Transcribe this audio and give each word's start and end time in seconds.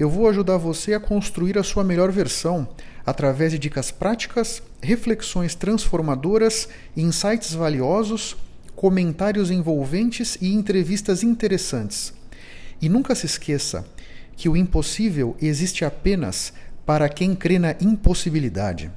eu 0.00 0.08
vou 0.08 0.26
ajudar 0.30 0.56
você 0.56 0.94
a 0.94 0.98
construir 0.98 1.58
a 1.58 1.62
sua 1.62 1.84
melhor 1.84 2.10
versão 2.10 2.66
através 3.04 3.52
de 3.52 3.58
dicas 3.58 3.90
práticas, 3.90 4.62
reflexões 4.80 5.54
transformadoras, 5.54 6.70
insights 6.96 7.52
valiosos, 7.52 8.34
comentários 8.74 9.50
envolventes 9.50 10.38
e 10.40 10.54
entrevistas 10.54 11.22
interessantes. 11.22 12.14
E 12.80 12.88
nunca 12.88 13.14
se 13.14 13.26
esqueça 13.26 13.86
que 14.34 14.48
o 14.48 14.56
impossível 14.56 15.36
existe 15.38 15.84
apenas 15.84 16.54
para 16.86 17.06
quem 17.06 17.34
crê 17.34 17.58
na 17.58 17.72
impossibilidade. 17.78 18.90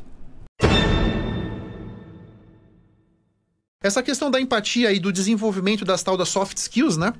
Essa 3.83 4.01
questão 4.01 4.31
da 4.31 4.39
empatia 4.39 4.93
e 4.93 4.99
do 5.01 5.11
desenvolvimento 5.11 5.83
das 5.83 6.01
tal 6.01 6.15
das 6.15 6.29
soft 6.29 6.55
skills, 6.55 6.95
né? 6.95 7.13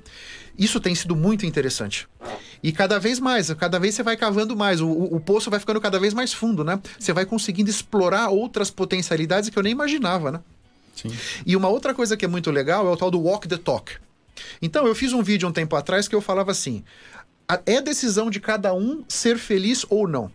Isso 0.58 0.80
tem 0.80 0.94
sido 0.94 1.14
muito 1.14 1.44
interessante. 1.44 2.08
E 2.64 2.72
cada 2.72 2.98
vez 2.98 3.20
mais, 3.20 3.52
cada 3.52 3.78
vez 3.78 3.94
você 3.94 4.02
vai 4.02 4.16
cavando 4.16 4.56
mais, 4.56 4.80
o, 4.80 4.88
o, 4.88 5.20
poço 5.20 5.50
vai 5.50 5.60
ficando 5.60 5.78
cada 5.82 6.00
vez 6.00 6.14
mais 6.14 6.32
fundo, 6.32 6.64
né? 6.64 6.80
Você 6.98 7.12
vai 7.12 7.26
conseguindo 7.26 7.68
explorar 7.68 8.30
outras 8.30 8.70
potencialidades 8.70 9.50
que 9.50 9.58
eu 9.58 9.62
nem 9.62 9.72
imaginava, 9.72 10.32
né? 10.32 10.40
Sim. 10.96 11.14
E 11.44 11.54
uma 11.56 11.68
outra 11.68 11.92
coisa 11.92 12.16
que 12.16 12.24
é 12.24 12.28
muito 12.28 12.50
legal 12.50 12.88
é 12.88 12.90
o 12.90 12.96
tal 12.96 13.10
do 13.10 13.20
walk 13.20 13.46
the 13.46 13.58
talk. 13.58 13.92
Então, 14.62 14.86
eu 14.86 14.94
fiz 14.94 15.12
um 15.12 15.22
vídeo 15.22 15.46
um 15.46 15.52
tempo 15.52 15.76
atrás 15.76 16.08
que 16.08 16.14
eu 16.14 16.22
falava 16.22 16.52
assim: 16.52 16.82
é 17.66 17.82
decisão 17.82 18.30
de 18.30 18.40
cada 18.40 18.72
um 18.72 19.04
ser 19.06 19.36
feliz 19.36 19.84
ou 19.90 20.08
não. 20.08 20.32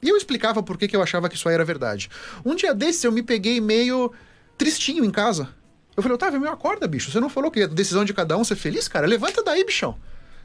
E 0.00 0.08
eu 0.08 0.16
explicava 0.16 0.62
por 0.62 0.78
que, 0.78 0.86
que 0.86 0.94
eu 0.94 1.02
achava 1.02 1.28
que 1.28 1.34
isso 1.34 1.48
aí 1.48 1.56
era 1.56 1.64
verdade. 1.64 2.08
Um 2.44 2.54
dia 2.54 2.72
desses 2.72 3.02
eu 3.02 3.10
me 3.10 3.22
peguei 3.22 3.60
meio 3.60 4.12
tristinho 4.56 5.04
em 5.04 5.10
casa. 5.10 5.48
Eu 5.96 6.04
falei, 6.04 6.14
Otávio, 6.14 6.40
meu, 6.40 6.52
acorda, 6.52 6.86
bicho. 6.86 7.10
Você 7.10 7.18
não 7.18 7.28
falou 7.28 7.50
que 7.50 7.62
é 7.62 7.66
decisão 7.66 8.04
de 8.04 8.14
cada 8.14 8.36
um 8.36 8.44
ser 8.44 8.54
feliz, 8.54 8.86
cara? 8.86 9.08
Levanta 9.08 9.42
daí, 9.42 9.64
bichão. 9.64 9.98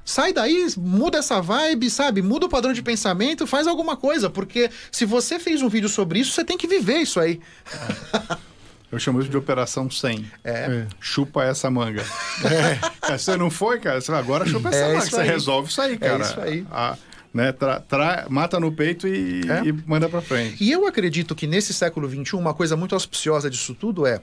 Sai 0.09 0.33
daí, 0.33 0.65
muda 0.75 1.19
essa 1.19 1.39
vibe, 1.39 1.87
sabe? 1.87 2.23
Muda 2.23 2.47
o 2.47 2.49
padrão 2.49 2.73
de 2.73 2.81
pensamento, 2.81 3.45
faz 3.45 3.67
alguma 3.67 3.95
coisa. 3.95 4.27
Porque 4.27 4.67
se 4.91 5.05
você 5.05 5.37
fez 5.37 5.61
um 5.61 5.69
vídeo 5.69 5.87
sobre 5.87 6.17
isso, 6.17 6.31
você 6.31 6.43
tem 6.43 6.57
que 6.57 6.65
viver 6.65 6.97
isso 6.97 7.19
aí. 7.19 7.39
É. 7.71 8.37
Eu 8.91 8.97
chamo 8.97 9.19
isso 9.19 9.29
de 9.29 9.37
Operação 9.37 9.87
100. 9.87 10.31
É. 10.43 10.51
é. 10.51 10.87
Chupa 10.99 11.43
essa 11.43 11.69
manga. 11.69 12.03
É. 12.43 13.11
Você 13.15 13.37
não 13.37 13.51
foi, 13.51 13.79
cara? 13.79 13.99
Agora 14.17 14.47
chupa 14.47 14.69
essa 14.69 14.79
é 14.79 14.93
manga. 14.93 15.05
Você 15.05 15.21
resolve 15.21 15.69
isso 15.69 15.79
aí, 15.79 15.95
cara. 15.95 16.23
É 16.23 16.25
isso 16.25 16.41
aí. 16.41 16.65
A, 16.71 16.97
né, 17.31 17.51
tra, 17.51 17.79
tra, 17.79 18.25
mata 18.31 18.59
no 18.59 18.71
peito 18.71 19.07
e, 19.07 19.41
é. 19.47 19.67
e 19.67 19.71
manda 19.85 20.09
para 20.09 20.21
frente. 20.23 20.63
E 20.63 20.71
eu 20.71 20.87
acredito 20.87 21.35
que 21.35 21.45
nesse 21.45 21.71
século 21.71 22.09
XXI, 22.09 22.35
uma 22.35 22.55
coisa 22.55 22.75
muito 22.75 22.95
auspiciosa 22.95 23.47
disso 23.47 23.75
tudo 23.75 24.07
é 24.07 24.19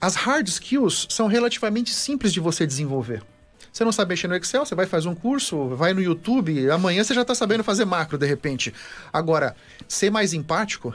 as 0.00 0.16
hard 0.16 0.48
skills 0.48 1.06
são 1.08 1.28
relativamente 1.28 1.94
simples 1.94 2.32
de 2.32 2.40
você 2.40 2.66
desenvolver. 2.66 3.22
Você 3.76 3.84
não 3.84 3.92
sabe 3.92 4.08
mexer 4.08 4.26
no 4.26 4.34
Excel, 4.34 4.64
você 4.64 4.74
vai 4.74 4.86
fazer 4.86 5.06
um 5.06 5.14
curso, 5.14 5.68
vai 5.76 5.92
no 5.92 6.00
YouTube, 6.00 6.70
amanhã 6.70 7.04
você 7.04 7.12
já 7.12 7.20
está 7.20 7.34
sabendo 7.34 7.62
fazer 7.62 7.84
macro 7.84 8.16
de 8.16 8.24
repente. 8.24 8.72
Agora, 9.12 9.54
ser 9.86 10.08
mais 10.08 10.32
empático? 10.32 10.94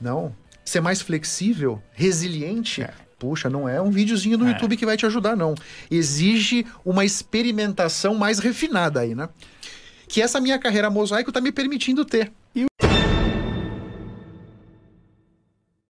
Não. 0.00 0.32
Ser 0.64 0.80
mais 0.80 1.02
flexível, 1.02 1.82
resiliente? 1.90 2.82
É. 2.82 2.94
Puxa, 3.18 3.50
não 3.50 3.68
é 3.68 3.82
um 3.82 3.90
videozinho 3.90 4.38
no 4.38 4.46
é. 4.46 4.52
YouTube 4.52 4.76
que 4.76 4.86
vai 4.86 4.96
te 4.96 5.04
ajudar, 5.04 5.34
não. 5.34 5.56
Exige 5.90 6.64
uma 6.84 7.04
experimentação 7.04 8.14
mais 8.14 8.38
refinada 8.38 9.00
aí, 9.00 9.12
né? 9.12 9.28
Que 10.06 10.22
essa 10.22 10.40
minha 10.40 10.60
carreira 10.60 10.88
mosaico 10.88 11.30
está 11.30 11.40
me 11.40 11.50
permitindo 11.50 12.04
ter. 12.04 12.32